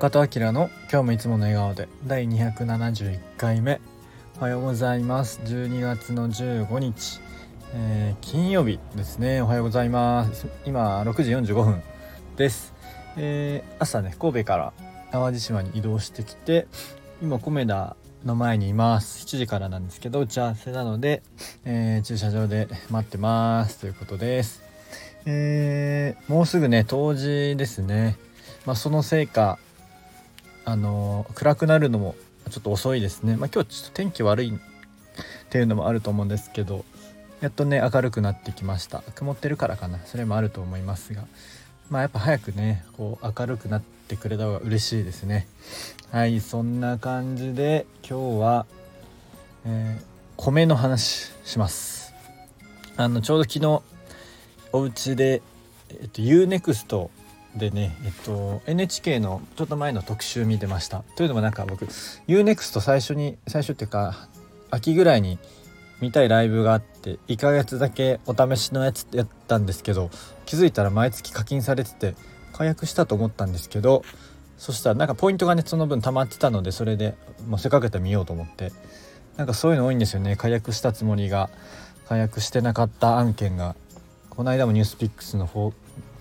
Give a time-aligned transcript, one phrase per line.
[0.00, 3.82] 中戸明の今日もいつもの笑顔で第271回目。
[4.38, 5.42] おはようございます。
[5.44, 7.20] 12月の15日、
[7.74, 9.42] えー、金曜日ですね。
[9.42, 10.46] おはようございます。
[10.64, 11.82] 今6時45分
[12.38, 12.72] です、
[13.18, 14.72] えー、朝ね神戸から
[15.12, 16.66] 淡路島に移動してきて
[17.20, 19.26] 今米田の前にいます。
[19.26, 21.22] 7時からなんですけど打ち合わせなので、
[21.66, 23.80] えー、駐車場で待ってます。
[23.80, 24.62] ということです。
[25.26, 28.16] えー、もうすぐね冬至ですね。
[28.64, 29.58] まあ、そのせいか
[30.64, 32.14] あの暗くなるのも
[32.50, 34.58] ちょっと遅いですね、まあ、今日ちょっと天気悪いっ
[35.50, 36.84] ていうのもあると思うんですけど
[37.40, 39.02] やっとね明るくなってきました。
[39.14, 39.98] 曇ってるからかな。
[40.04, 41.24] それもあると思いますが。
[41.88, 45.48] まあやっぱ早くねこう明るくなってくれた方が嬉しいですね。
[46.12, 48.66] はいそんな感じで今日は、
[49.64, 50.04] えー、
[50.36, 52.12] 米の話します。
[52.96, 53.82] あのちょうど昨日
[54.72, 55.42] お家で
[55.88, 57.08] えっと UNEXT
[57.56, 61.02] でねえっと NHK のちょっと前の特集見てました。
[61.16, 61.84] というのもなんか僕
[62.28, 64.28] UNEXT 最初に最初っていうか
[64.70, 65.38] 秋ぐらいに
[66.00, 70.10] 見たいライブがあって1ヶ月だけお試しのやつやったんですけど
[70.46, 72.14] 気づいたら毎月課金されてて
[72.52, 74.02] 解約したと思ったんですけど
[74.56, 77.14] そしたらなんかポイントがねその分溜まってたのでそれで
[77.48, 78.72] もうせっかくやったら見ようと思って
[79.36, 80.36] なんかそういうの多いんですよね。
[80.36, 81.48] 解約したつもりが
[82.08, 83.74] 解約してなかった案件が
[84.28, 85.72] この間もニュースピックスの方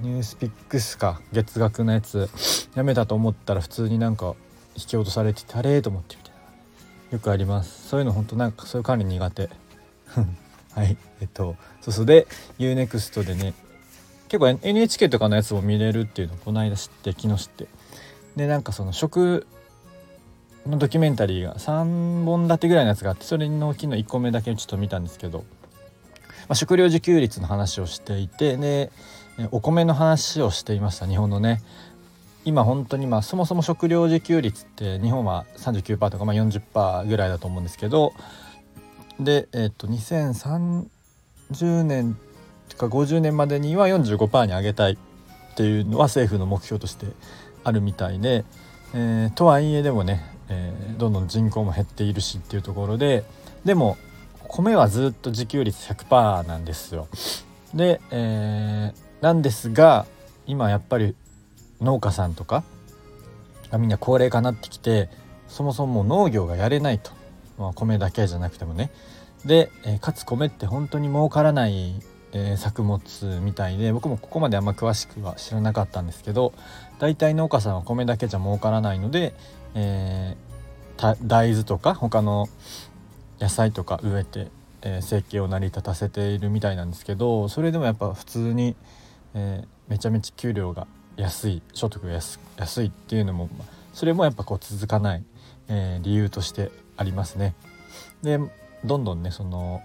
[0.00, 2.28] ニュースピックスか月額のやつ
[2.74, 4.34] やめたと思ったら普通になんか
[4.74, 6.36] 引き落とされててあれと思ってみたいな。
[7.12, 7.88] よくあります。
[7.88, 9.48] そういうのほんとなんかそういう管理苦手。
[10.74, 10.96] はい。
[11.20, 12.06] えっとそうそう。
[12.06, 12.26] で
[12.58, 13.54] UNEXT でね
[14.28, 17.66] 結構 NHK とかのやつも見れるっていうのをこの間知って昨日知って。
[18.36, 19.46] でなんかその食
[20.68, 25.44] のドキュメンタリーが3本立てぐらいのやつがあってそれの昨日1個目だけちょっと見たんですけど、ま
[26.50, 28.90] あ、食料自給率の話をしていてで
[29.50, 31.62] お米の話をしていました日本のね
[32.44, 38.12] 今本当にまあそもそも食料自給率って日本は39%とかまあ40%ぐらいだと思うんですけど
[39.20, 40.86] でえっ、と2030
[41.84, 42.16] 年
[42.68, 44.96] とか50年までには45%に上げたいっ
[45.56, 47.06] ていうのは政府の目標として
[47.64, 48.44] あるみたいで、
[48.94, 53.24] えー、とはいえでもね、えー、どんどん人口も減っているしっていうところで
[53.64, 53.96] でも
[54.48, 57.08] 米はずっと自給率100%なんですよ。
[57.74, 60.06] で、えー、なんですが
[60.46, 61.16] 今やっぱり
[61.80, 62.62] 農家さんとか
[63.72, 65.08] みんな高齢化になってきて
[65.48, 67.10] そもそも農業がやれないと、
[67.58, 68.92] まあ、米だけじゃなくてもね。
[69.44, 72.00] で、え、かつ米って本当に儲からない、
[72.32, 73.00] え、作物
[73.42, 76.52] みたいで僕もここまであんま詳しくは知らなかったんですけど
[77.00, 79.34] 大体農家さんは米だけじゃ儲からないので、
[79.74, 82.46] えー、大豆とか他の
[83.40, 84.46] 野菜とか植えて、
[84.82, 88.76] え生計を成り立たせているみたいなんですけどそれでもやっぱ普通に
[89.36, 90.86] えー、めちゃめちゃ給料が
[91.16, 93.48] 安い所得が安安いっていうのも
[93.92, 95.24] それもやっぱこう続かない、
[95.68, 97.54] えー、理由としてありますね。
[98.22, 98.40] で
[98.84, 99.82] どんどんねその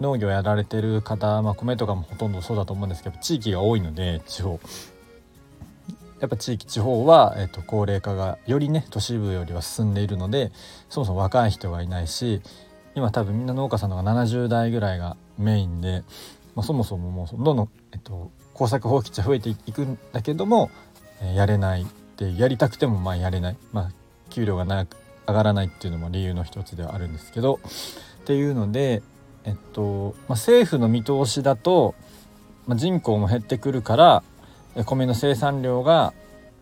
[0.00, 4.60] 農業やられてる方、まあ、米とかもほとんどそうだと思うんですけど地域が多いので地方
[6.20, 10.52] やっぱ地域地方は、えー、と高齢化がよりね都市部よりは進んでいるので
[10.88, 12.42] そもそも若い人がいないし
[12.94, 16.02] 今多分みんな農家さんのが70代ぐらいがメインで、
[16.54, 20.70] まあ、そもそももうどんどん、えっと、耕作放棄地増えていくんだけども、
[21.22, 23.90] えやれないってやりたくてもまあやれない、まあ、
[24.30, 24.96] 給料が長く
[25.26, 27.60] 上がらないっていうのも理由の一つではあるんですけど
[28.22, 29.02] っていうので、
[29.44, 31.94] えっとまあ、政府の見通しだと、
[32.66, 34.22] まあ、人口も減ってくるから
[34.84, 36.12] 米の生産量が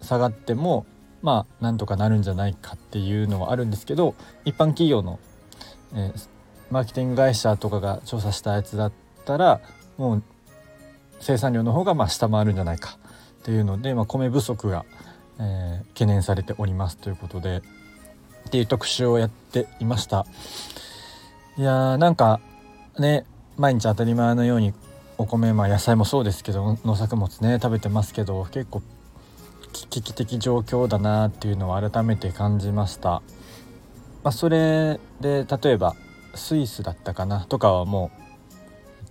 [0.00, 0.86] 下がっても
[1.22, 5.18] まあなんとかなるんじゃないかっていうのはあるんですけど一般企業の、
[5.94, 6.28] えー、
[6.70, 8.92] マーケティング会社とかが調査したやつだっ
[9.24, 9.60] たら
[9.96, 10.22] もう
[11.20, 12.98] 生産量の方がまあ下回るんじゃないか。
[13.40, 14.84] っていうので、まあ、米不足が、
[15.38, 17.62] えー、懸念されておりますということで。
[18.48, 20.24] っていう特集をやっていました。
[21.58, 22.40] いやーなんか
[22.98, 24.72] ね毎日当たり前のように
[25.18, 28.82] お米まあ野菜もそうですけど農作物ね食べてますけど結構
[29.72, 33.22] 危機的状況だなっていうのを改めて感じました、
[34.22, 35.94] まあ、それで例えば
[36.34, 38.10] スイスだったかなとかはも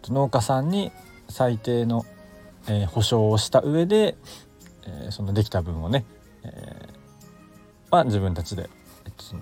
[0.10, 0.92] う農家さんに
[1.29, 2.06] 最低の、
[2.68, 4.18] えー、保証をした上で、
[4.85, 6.06] えー、そのできた分をね、
[6.44, 6.97] えー、
[7.91, 8.69] まあ、自分たちで、
[9.06, 9.41] えっと、その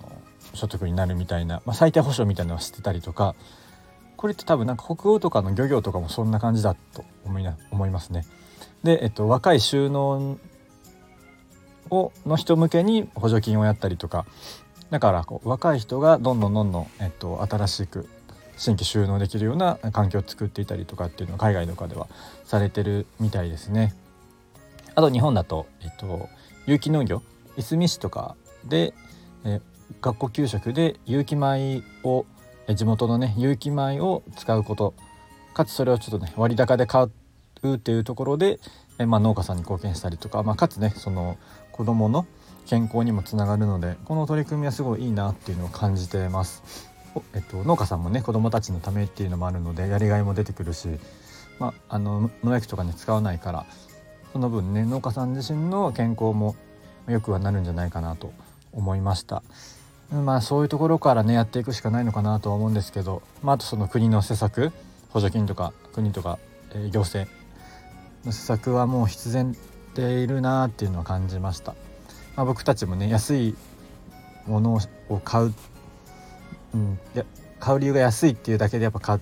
[0.53, 3.35] 所得になるみたいな、まあ、最低保証みたいなのをしてたりとか
[4.17, 8.25] これって多分なんか北欧とかの漁業とかもそんな感じだと思いな思いますね。
[8.83, 10.37] で、えっと、若い収納
[11.89, 14.25] をの人向けに補助金をやったりとか
[14.89, 18.07] だからこう若い人がどんどんどんどん、えっと、新しく
[18.57, 22.07] 新規収納できるような環境を作っていたりとかっていうのは海外とかでは
[22.45, 23.93] されてるみたいですね。
[24.95, 26.29] あと日本だと、えっと、
[26.65, 27.21] 有機農業
[27.57, 28.35] いすみ市とか
[28.65, 28.93] で、
[29.43, 29.61] え
[30.01, 32.25] 学校給食で有機米を
[32.73, 34.93] 地元のね有機米を使うこと
[35.53, 37.03] かつそれをちょっとね割高で買
[37.61, 38.59] うっていうところで、
[38.97, 41.37] えまあ、農家さんに貢献したりとか、まあ、かつねその
[41.71, 42.25] 子どもの
[42.65, 46.94] 健康にもつながるのでこの取り組みはすごいいいなっていうのを感じてます。
[47.33, 50.87] えっと、農家さんもね子どもたちのためっていうのもあるのでやりがいも出てくるし、
[51.59, 53.65] まあ、あの農薬とかね使わないから
[54.33, 56.55] その分ね農家さん自身の健康も
[57.07, 58.33] 良くはなるんじゃないかなと
[58.73, 59.43] 思いました。
[60.11, 64.71] まあそういうところからねやっていくしかないのかなとは思うんですけど、まあ、あとその国の施策
[65.09, 66.37] 補助金とか国とか、
[66.73, 67.31] えー、行政
[68.23, 69.55] の施策はもう必然
[69.95, 71.73] でいるなっていうのは感じました。
[72.35, 73.55] まあ、僕たちもね安い
[74.45, 74.79] もの
[75.09, 75.53] を買う、
[76.75, 77.25] うん、いや
[77.59, 79.19] 買う理由が安いっていうだけでやっぱ買っ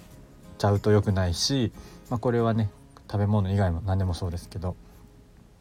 [0.58, 1.72] ちゃうと良くないし、
[2.10, 2.72] まあ、これはね
[3.10, 4.76] 食べ物以外も何でもそうですけど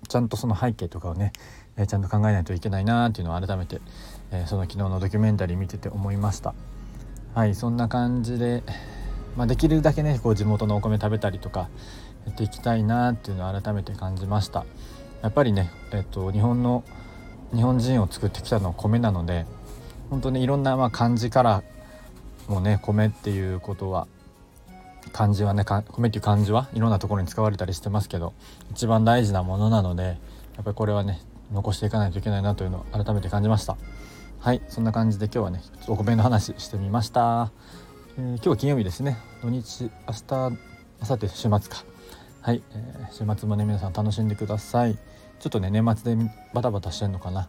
[0.08, 1.32] ちゃんとその背景とかをね、
[1.76, 3.80] えー、ちゃんと考えないといけないなっていうのを改めて、
[4.30, 6.54] えー、その昨日のドキュメンタリー見てて思いました。
[7.34, 8.62] はいそんな感じで、
[9.36, 11.68] まあ、できるだけねこう地元のお米食べたりとか
[12.26, 14.64] やっていきたいなっていうのを改めて感じました。
[15.22, 16.84] やっぱりね、えっと、日本の
[17.54, 19.46] 日本人を作ってきたのは米なので
[20.10, 21.62] 本当にいろんなまあ漢字から
[22.48, 24.06] もうね米っていうことは
[25.12, 28.34] 漢字はね米っていう漢字はいろんなところに使われたりしてますけど
[28.70, 31.20] 一番大事なものなのでやっぱりこれはね
[31.52, 33.76] 残していかないといけないなというのを改めて感じました。
[34.38, 37.52] はいそんな感じで今日はねお米の話してみました、
[38.18, 39.18] えー、今日は金曜日ですね。
[39.40, 40.58] 土日明日
[41.00, 41.84] 明後日週末か。
[42.40, 44.98] はい、えー、週末もね皆さん楽しんでください。
[45.40, 47.48] ちょっとね年末でバタバタしてんのかな。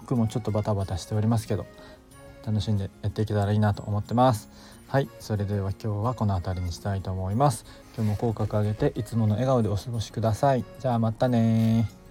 [0.00, 1.66] 僕もちょっとバタバタしておりますけど。
[2.44, 4.48] 楽しんでやっていけたらいいなと思ってます。
[4.88, 7.64] はいそれでは今日はこの辺りにしたいと思います。
[7.96, 10.64] 今日も口角上げていつもの笑顔でお過ごしください。
[10.80, 12.01] じゃあまたね